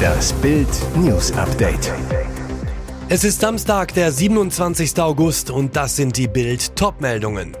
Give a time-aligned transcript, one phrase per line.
[0.00, 1.92] Das Bild News Update.
[3.08, 5.00] Es ist Samstag, der 27.
[5.00, 7.56] August und das sind die Bild Topmeldungen.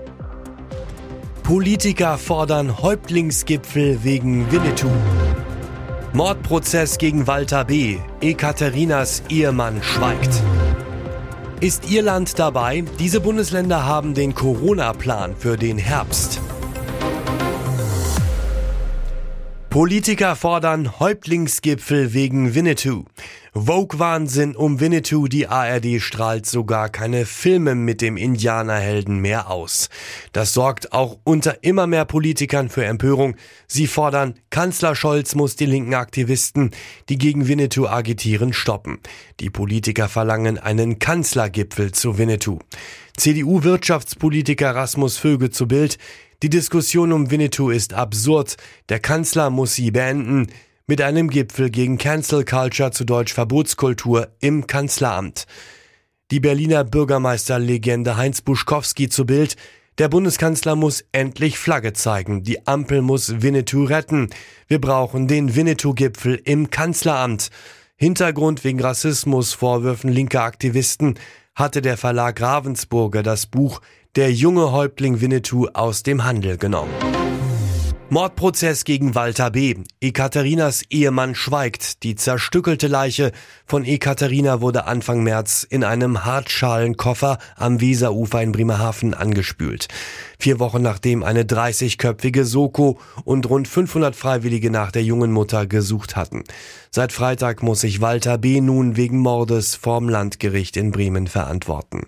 [1.42, 4.90] Politiker fordern Häuptlingsgipfel wegen Winnetou.
[6.12, 7.98] Mordprozess gegen Walter B.
[8.20, 10.42] Ekaterinas Ehemann schweigt.
[11.60, 12.84] Ist Irland dabei?
[12.98, 16.40] Diese Bundesländer haben den Corona-Plan für den Herbst.
[19.70, 23.04] Politiker fordern Häuptlingsgipfel wegen Winnetou.
[23.54, 29.88] Vogue-Wahnsinn um Winnetou, die ARD strahlt sogar keine Filme mit dem Indianerhelden mehr aus.
[30.32, 33.36] Das sorgt auch unter immer mehr Politikern für Empörung.
[33.68, 36.72] Sie fordern, Kanzler Scholz muss die linken Aktivisten,
[37.08, 38.98] die gegen Winnetou agitieren, stoppen.
[39.38, 42.58] Die Politiker verlangen einen Kanzlergipfel zu Winnetou.
[43.16, 45.98] CDU-Wirtschaftspolitiker Rasmus Vöge zu Bild.
[46.42, 48.56] Die Diskussion um Winnetou ist absurd.
[48.88, 50.46] Der Kanzler muss sie beenden.
[50.86, 55.44] Mit einem Gipfel gegen Cancel Culture zu Deutsch Verbotskultur im Kanzleramt.
[56.30, 59.56] Die Berliner Bürgermeisterlegende Heinz Buschkowski zu Bild.
[59.98, 62.42] Der Bundeskanzler muss endlich Flagge zeigen.
[62.42, 64.30] Die Ampel muss Winnetou retten.
[64.66, 67.50] Wir brauchen den Winnetou-Gipfel im Kanzleramt.
[67.96, 71.18] Hintergrund wegen Rassismusvorwürfen linker Aktivisten
[71.54, 73.82] hatte der Verlag Ravensburger das Buch
[74.16, 76.90] Der junge Häuptling Winnetou aus dem Handel genommen.
[78.08, 79.76] Mordprozess gegen Walter B.
[80.00, 82.02] Ekaterinas Ehemann schweigt.
[82.02, 83.30] Die zerstückelte Leiche
[83.66, 89.86] von Ekaterina wurde Anfang März in einem Hartschalenkoffer am Weserufer in Bremerhaven angespült.
[90.40, 96.16] Vier Wochen nachdem eine 30-köpfige Soko und rund 500 Freiwillige nach der jungen Mutter gesucht
[96.16, 96.44] hatten.
[96.90, 98.62] Seit Freitag muss sich Walter B.
[98.62, 102.06] nun wegen Mordes vorm Landgericht in Bremen verantworten.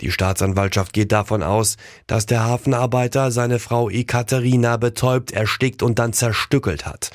[0.00, 1.76] Die Staatsanwaltschaft geht davon aus,
[2.08, 7.12] dass der Hafenarbeiter seine Frau Ekaterina betäubt, erstickt und dann zerstückelt hat.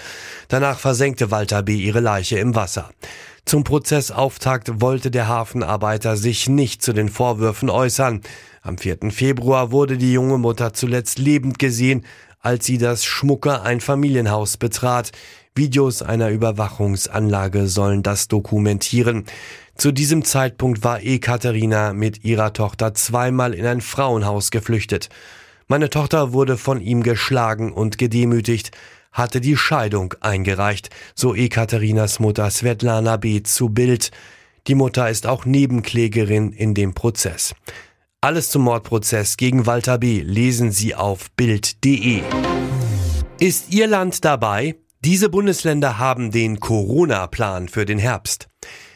[0.47, 1.75] Danach versenkte Walter B.
[1.75, 2.89] ihre Leiche im Wasser.
[3.45, 8.22] Zum Prozessauftakt wollte der Hafenarbeiter sich nicht zu den Vorwürfen äußern.
[8.66, 9.12] Am 4.
[9.12, 12.06] Februar wurde die junge Mutter zuletzt lebend gesehen,
[12.40, 15.12] als sie das schmucke Einfamilienhaus betrat.
[15.53, 19.25] Videos einer Überwachungsanlage sollen das dokumentieren.
[19.75, 25.09] Zu diesem Zeitpunkt war Ekaterina mit ihrer Tochter zweimal in ein Frauenhaus geflüchtet.
[25.68, 28.72] Meine Tochter wurde von ihm geschlagen und gedemütigt,
[29.12, 33.44] hatte die Scheidung eingereicht, so Ekaterinas Mutter Svetlana B.
[33.44, 34.12] zu Bild.
[34.68, 37.53] Die Mutter ist auch Nebenklägerin in dem Prozess.
[38.23, 40.22] Alles zum Mordprozess gegen Walter B.
[40.22, 42.22] lesen Sie auf Bild.de.
[43.38, 44.78] Ist Irland dabei?
[45.01, 48.47] Diese Bundesländer haben den Corona-Plan für den Herbst.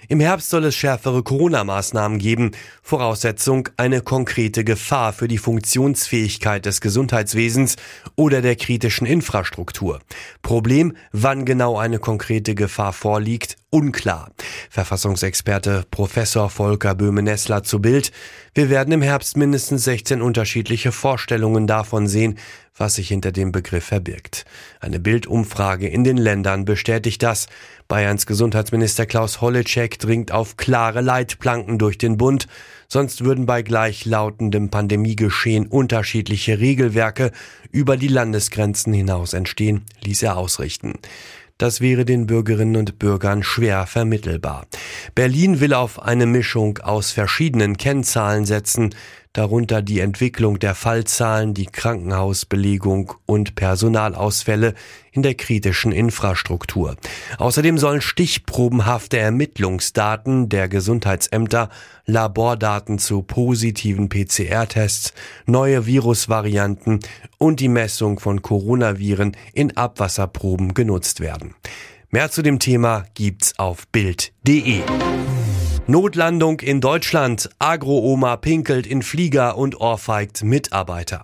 [0.10, 2.52] Im Herbst soll es schärfere Corona-Maßnahmen geben.
[2.82, 7.76] Voraussetzung eine konkrete Gefahr für die Funktionsfähigkeit des Gesundheitswesens
[8.16, 10.00] oder der kritischen Infrastruktur.
[10.42, 14.32] Problem, wann genau eine konkrete Gefahr vorliegt, unklar.
[14.70, 18.14] Verfassungsexperte Professor Volker Böhme-Nessler zu Bild.
[18.54, 22.38] Wir werden im Herbst mindestens 16 unterschiedliche Vorstellungen davon sehen,
[22.78, 24.46] was sich hinter dem Begriff verbirgt.
[24.80, 27.48] Eine Bildumfrage in den Ländern bestätigt das.
[27.88, 32.48] Bayerns Gesundheitsminister Klaus Holleczek dringt auf klare Leitplanken durch den Bund,
[32.90, 37.32] sonst würden bei gleichlautendem Pandemiegeschehen unterschiedliche Regelwerke
[37.72, 40.96] über die Landesgrenzen hinaus entstehen, ließ er ausrichten.
[41.58, 44.68] Das wäre den Bürgerinnen und Bürgern schwer vermittelbar.
[45.16, 48.94] Berlin will auf eine Mischung aus verschiedenen Kennzahlen setzen,
[49.34, 54.74] darunter die Entwicklung der Fallzahlen, die Krankenhausbelegung und Personalausfälle
[55.12, 56.96] in der kritischen Infrastruktur.
[57.38, 61.70] Außerdem sollen stichprobenhafte Ermittlungsdaten der Gesundheitsämter,
[62.06, 65.14] Labordaten zu positiven PCR-Tests,
[65.46, 67.00] neue Virusvarianten
[67.38, 71.56] und die Messung von Coronaviren in Abwasserproben genutzt werden.
[72.10, 74.82] Mehr zu dem Thema gibt's auf Bild.de.
[75.90, 77.50] Notlandung in Deutschland.
[77.60, 81.24] Agro-Oma pinkelt in Flieger und ohrfeigt Mitarbeiter.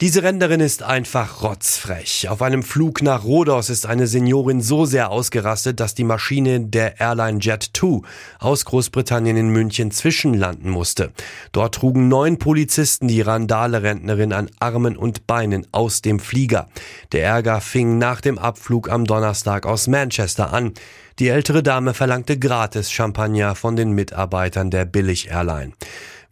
[0.00, 2.30] Diese Renderin ist einfach rotzfrech.
[2.30, 6.98] Auf einem Flug nach Rhodos ist eine Seniorin so sehr ausgerastet, dass die Maschine der
[6.98, 8.00] Airline Jet 2
[8.38, 11.12] aus Großbritannien in München zwischenlanden musste.
[11.52, 16.68] Dort trugen neun Polizisten die Randale-Rentnerin an Armen und Beinen aus dem Flieger.
[17.12, 20.72] Der Ärger fing nach dem Abflug am Donnerstag aus Manchester an.
[21.18, 25.72] Die ältere Dame verlangte gratis Champagner von den Mitarbeitern der Billig-Airline.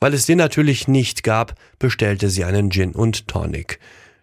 [0.01, 3.79] Weil es den natürlich nicht gab, bestellte sie einen Gin und Tonic.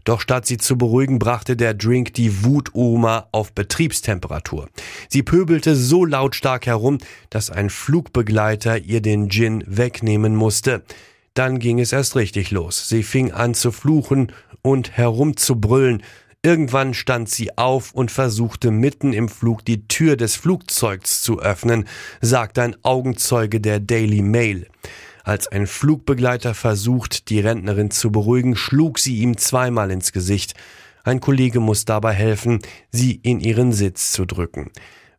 [0.05, 4.69] Doch statt sie zu beruhigen, brachte der Drink die Wutoma auf Betriebstemperatur.
[5.09, 6.99] Sie pöbelte so lautstark herum,
[7.31, 10.83] dass ein Flugbegleiter ihr den Gin wegnehmen musste.
[11.33, 12.87] Dann ging es erst richtig los.
[12.87, 14.31] Sie fing an zu fluchen
[14.61, 16.03] und herumzubrüllen.
[16.43, 21.87] Irgendwann stand sie auf und versuchte mitten im Flug die Tür des Flugzeugs zu öffnen,
[22.21, 24.67] sagt ein Augenzeuge der Daily Mail.
[25.25, 30.53] Als ein Flugbegleiter versucht, die Rentnerin zu beruhigen, schlug sie ihm zweimal ins Gesicht.
[31.03, 32.59] Ein Kollege muss dabei helfen,
[32.91, 34.69] sie in ihren Sitz zu drücken.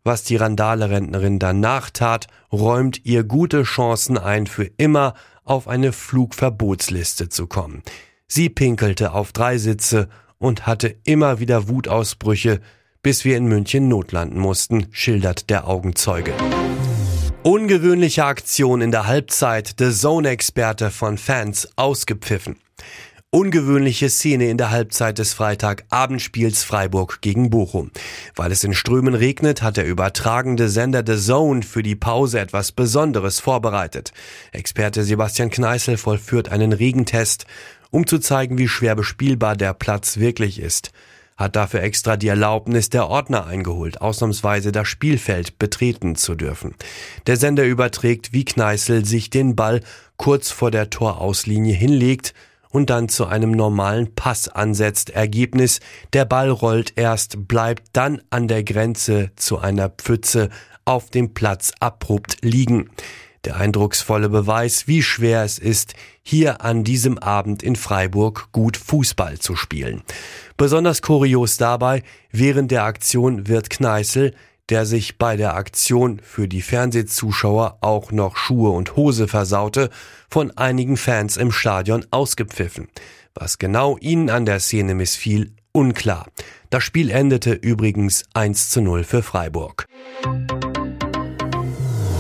[0.04, 7.28] Was die Randale-Rentnerin danach tat, räumt ihr gute Chancen ein, für immer auf eine Flugverbotsliste
[7.28, 7.82] zu kommen.
[8.28, 12.60] Sie pinkelte auf drei Sitze und hatte immer wieder Wutausbrüche,
[13.02, 16.32] bis wir in München notlanden mussten, schildert der Augenzeuge.
[17.46, 22.56] Ungewöhnliche Aktion in der Halbzeit, The Zone-Experte von Fans ausgepfiffen.
[23.30, 27.92] Ungewöhnliche Szene in der Halbzeit des Freitagabendspiels Freiburg gegen Bochum.
[28.34, 32.72] Weil es in Strömen regnet, hat der übertragende Sender The Zone für die Pause etwas
[32.72, 34.12] Besonderes vorbereitet.
[34.50, 37.46] Experte Sebastian Kneißl vollführt einen Regentest,
[37.92, 40.90] um zu zeigen, wie schwer bespielbar der Platz wirklich ist
[41.36, 46.74] hat dafür extra die Erlaubnis der Ordner eingeholt, ausnahmsweise das Spielfeld betreten zu dürfen.
[47.26, 49.80] Der Sender überträgt, wie Kneißl sich den Ball
[50.16, 52.32] kurz vor der Torauslinie hinlegt
[52.70, 55.10] und dann zu einem normalen Pass ansetzt.
[55.10, 55.80] Ergebnis,
[56.12, 60.50] der Ball rollt erst, bleibt dann an der Grenze zu einer Pfütze
[60.84, 62.90] auf dem Platz abrupt liegen.
[63.46, 69.38] Der eindrucksvolle Beweis, wie schwer es ist, hier an diesem Abend in Freiburg gut Fußball
[69.38, 70.02] zu spielen.
[70.56, 72.02] Besonders kurios dabei,
[72.32, 74.34] während der Aktion wird Kneißl,
[74.68, 79.90] der sich bei der Aktion für die Fernsehzuschauer auch noch Schuhe und Hose versaute,
[80.28, 82.88] von einigen Fans im Stadion ausgepfiffen.
[83.32, 86.26] Was genau ihnen an der Szene missfiel, unklar.
[86.70, 89.86] Das Spiel endete übrigens 1 zu 0 für Freiburg.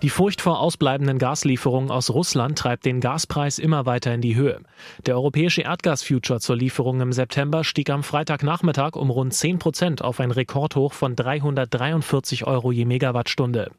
[0.00, 4.60] Die Furcht vor ausbleibenden Gaslieferungen aus Russland treibt den Gaspreis immer weiter in die Höhe.
[5.06, 10.20] Der europäische Erdgasfuture zur Lieferung im September stieg am Freitagnachmittag um rund 10 Prozent auf
[10.20, 13.72] ein Rekordhoch von 343 Euro je Megawattstunde.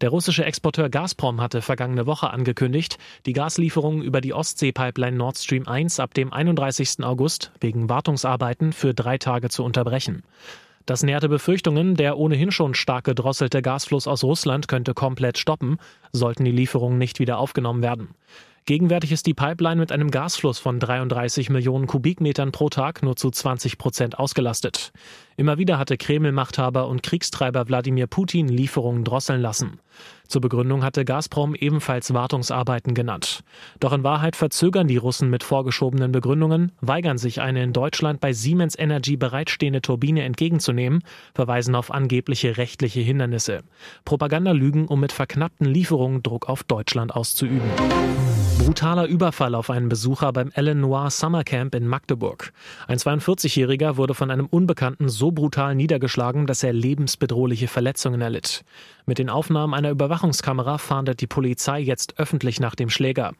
[0.00, 5.68] Der russische Exporteur Gazprom hatte vergangene Woche angekündigt, die Gaslieferungen über die Ostsee-Pipeline Nord Stream
[5.68, 7.04] 1 ab dem 31.
[7.04, 10.22] August wegen Wartungsarbeiten für drei Tage zu unterbrechen.
[10.88, 15.76] Das nährte Befürchtungen, der ohnehin schon stark gedrosselte Gasfluss aus Russland könnte komplett stoppen,
[16.12, 18.14] sollten die Lieferungen nicht wieder aufgenommen werden.
[18.64, 23.30] Gegenwärtig ist die Pipeline mit einem Gasfluss von 33 Millionen Kubikmetern pro Tag nur zu
[23.30, 24.92] 20 Prozent ausgelastet.
[25.38, 29.78] Immer wieder hatte Kreml-Machthaber und Kriegstreiber Wladimir Putin Lieferungen drosseln lassen.
[30.26, 33.44] Zur Begründung hatte Gazprom ebenfalls Wartungsarbeiten genannt.
[33.78, 38.32] Doch in Wahrheit verzögern die Russen mit vorgeschobenen Begründungen, weigern sich eine in Deutschland bei
[38.32, 41.04] Siemens Energy bereitstehende Turbine entgegenzunehmen,
[41.36, 43.60] verweisen auf angebliche rechtliche Hindernisse.
[44.04, 47.70] Propagandalügen, um mit verknappten Lieferungen Druck auf Deutschland auszuüben.
[48.58, 52.52] Brutaler Überfall auf einen Besucher beim Ellen Noir Summer Camp in Magdeburg.
[52.86, 58.64] Ein 42-Jähriger wurde von einem Unbekannten so brutal niedergeschlagen, dass er lebensbedrohliche Verletzungen erlitt.
[59.06, 63.32] Mit den Aufnahmen einer Überwachungskamera fahndet die Polizei jetzt öffentlich nach dem Schläger.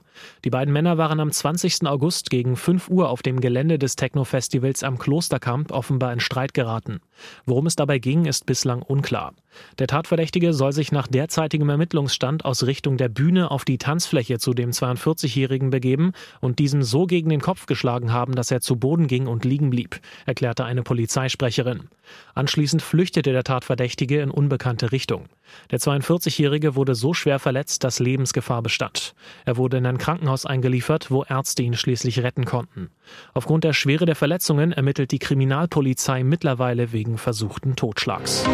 [0.45, 1.87] Die beiden Männer waren am 20.
[1.87, 7.01] August gegen 5 Uhr auf dem Gelände des Techno-Festivals am Klosterkamp offenbar in Streit geraten.
[7.45, 9.35] Worum es dabei ging, ist bislang unklar.
[9.79, 14.55] Der Tatverdächtige soll sich nach derzeitigem Ermittlungsstand aus Richtung der Bühne auf die Tanzfläche zu
[14.55, 19.07] dem 42-Jährigen begeben und diesem so gegen den Kopf geschlagen haben, dass er zu Boden
[19.07, 21.89] ging und liegen blieb, erklärte eine Polizeisprecherin.
[22.35, 25.27] Anschließend flüchtete der Tatverdächtige in unbekannte Richtung.
[25.71, 29.15] Der 42-Jährige wurde so schwer verletzt, dass Lebensgefahr bestand.
[29.45, 32.91] Er wurde in ein Krankenhaus eingeliefert, wo Ärzte ihn schließlich retten konnten.
[33.35, 38.45] Aufgrund der Schwere der Verletzungen ermittelt die Kriminalpolizei mittlerweile wegen versuchten Totschlags.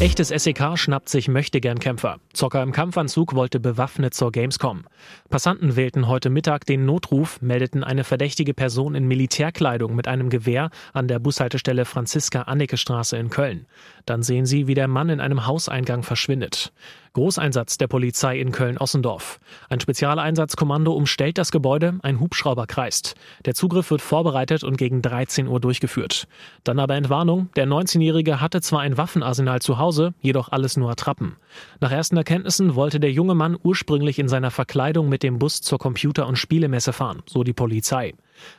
[0.00, 2.18] Echtes SEK schnappt sich Möchtegern-Kämpfer.
[2.32, 4.86] Zocker im Kampfanzug wollte bewaffnet zur Gamescom.
[5.30, 10.70] Passanten wählten heute Mittag den Notruf, meldeten eine verdächtige Person in Militärkleidung mit einem Gewehr
[10.92, 13.66] an der Bushaltestelle Franziska-Anneke-Straße in Köln.
[14.04, 16.72] Dann sehen sie, wie der Mann in einem Hauseingang verschwindet.
[17.14, 19.38] Großeinsatz der Polizei in Köln-Ossendorf.
[19.68, 23.14] Ein Spezialeinsatzkommando umstellt das Gebäude, ein Hubschrauber kreist.
[23.44, 26.26] Der Zugriff wird vorbereitet und gegen 13 Uhr durchgeführt.
[26.64, 29.83] Dann aber Entwarnung, der 19-Jährige hatte zwar ein Waffenarsenal zu Hause,
[30.20, 31.36] jedoch alles nur Attrappen.
[31.80, 35.78] Nach ersten Erkenntnissen wollte der junge Mann ursprünglich in seiner Verkleidung mit dem Bus zur
[35.78, 38.14] Computer- und Spielemesse fahren, so die Polizei.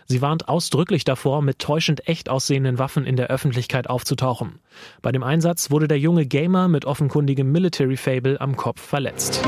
[0.05, 4.59] Sie warnt ausdrücklich davor, mit täuschend echt aussehenden Waffen in der Öffentlichkeit aufzutauchen.
[5.01, 9.41] Bei dem Einsatz wurde der junge Gamer mit offenkundigem Military Fable am Kopf verletzt.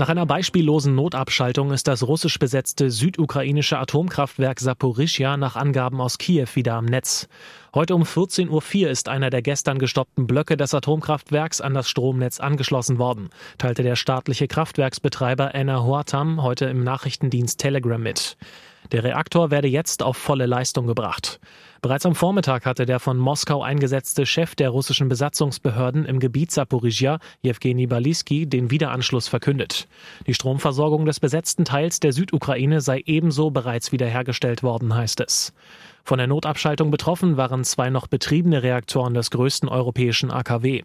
[0.00, 6.46] Nach einer beispiellosen Notabschaltung ist das russisch besetzte südukrainische Atomkraftwerk Saporischja nach Angaben aus Kiew
[6.54, 7.28] wieder am Netz.
[7.74, 8.48] Heute um 14.04
[8.84, 13.28] Uhr ist einer der gestern gestoppten Blöcke des Atomkraftwerks an das Stromnetz angeschlossen worden,
[13.58, 18.38] teilte der staatliche Kraftwerksbetreiber Enerhoatam heute im Nachrichtendienst Telegram mit.
[18.92, 21.38] Der Reaktor werde jetzt auf volle Leistung gebracht.
[21.80, 27.20] Bereits am Vormittag hatte der von Moskau eingesetzte Chef der russischen Besatzungsbehörden im Gebiet Saporizhia,
[27.40, 29.88] Jewgeni Baliski, den Wiederanschluss verkündet.
[30.26, 35.54] Die Stromversorgung des besetzten Teils der Südukraine sei ebenso bereits wiederhergestellt worden, heißt es.
[36.04, 40.82] Von der Notabschaltung betroffen waren zwei noch betriebene Reaktoren des größten europäischen AKW.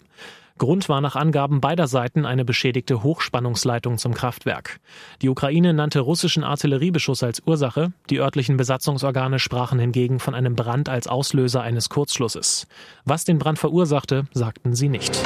[0.58, 4.80] Grund war nach Angaben beider Seiten eine beschädigte Hochspannungsleitung zum Kraftwerk.
[5.22, 10.88] Die Ukraine nannte russischen Artilleriebeschuss als Ursache, die örtlichen Besatzungsorgane sprachen hingegen von einem Brand
[10.88, 12.68] als Auslöser eines Kurzschlusses.
[13.04, 15.22] Was den Brand verursachte, sagten sie nicht.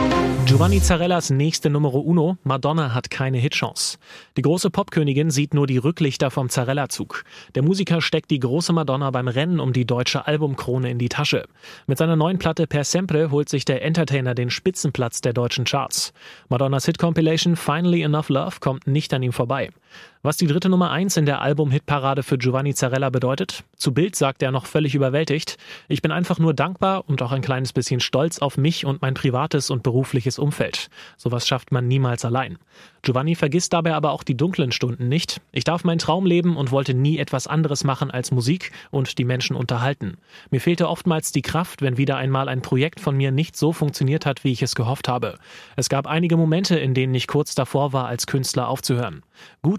[0.47, 3.99] Giovanni Zarellas nächste Numero Uno, Madonna hat keine Hitchance.
[4.35, 7.23] Die große Popkönigin sieht nur die Rücklichter vom Zarella-Zug.
[7.53, 11.43] Der Musiker steckt die große Madonna beim Rennen um die deutsche Albumkrone in die Tasche.
[11.85, 16.13] Mit seiner neuen Platte Per Sempre holt sich der Entertainer den Spitzenplatz der deutschen Charts.
[16.49, 19.69] Madonnas Hit-Compilation Finally Enough Love kommt nicht an ihm vorbei.
[20.21, 23.63] Was die dritte Nummer 1 in der Album-Hitparade für Giovanni Zarella bedeutet?
[23.77, 25.57] Zu Bild sagt er noch völlig überwältigt.
[25.87, 29.13] Ich bin einfach nur dankbar und auch ein kleines bisschen stolz auf mich und mein
[29.13, 30.89] privates und berufliches Umfeld.
[31.15, 32.57] Sowas schafft man niemals allein.
[33.01, 35.39] Giovanni vergisst dabei aber auch die dunklen Stunden nicht.
[35.53, 39.23] Ich darf meinen Traum leben und wollte nie etwas anderes machen als Musik und die
[39.23, 40.17] Menschen unterhalten.
[40.51, 44.25] Mir fehlte oftmals die Kraft, wenn wieder einmal ein Projekt von mir nicht so funktioniert
[44.25, 45.39] hat, wie ich es gehofft habe.
[45.77, 49.23] Es gab einige Momente, in denen ich kurz davor war, als Künstler aufzuhören.
[49.61, 49.78] Gut,